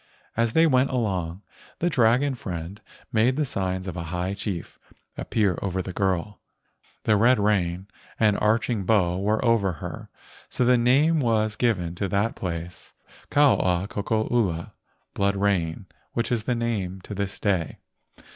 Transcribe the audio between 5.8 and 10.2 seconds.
girl. The red rain and arching bow were over her,